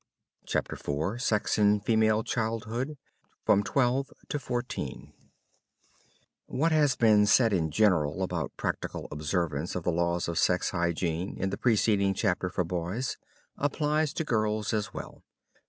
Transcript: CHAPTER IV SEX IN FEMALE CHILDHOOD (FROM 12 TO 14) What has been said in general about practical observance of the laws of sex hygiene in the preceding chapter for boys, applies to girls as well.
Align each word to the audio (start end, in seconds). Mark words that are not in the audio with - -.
CHAPTER 0.47 0.73
IV 0.77 1.21
SEX 1.21 1.59
IN 1.59 1.79
FEMALE 1.79 2.23
CHILDHOOD 2.23 2.97
(FROM 3.45 3.61
12 3.63 4.11
TO 4.29 4.39
14) 4.39 5.13
What 6.47 6.71
has 6.71 6.95
been 6.95 7.27
said 7.27 7.53
in 7.53 7.69
general 7.69 8.23
about 8.23 8.51
practical 8.57 9.07
observance 9.11 9.75
of 9.75 9.83
the 9.83 9.91
laws 9.91 10.27
of 10.27 10.39
sex 10.39 10.71
hygiene 10.71 11.37
in 11.37 11.51
the 11.51 11.55
preceding 11.59 12.15
chapter 12.15 12.49
for 12.49 12.63
boys, 12.63 13.17
applies 13.59 14.11
to 14.13 14.23
girls 14.23 14.73
as 14.73 14.91
well. 14.91 15.23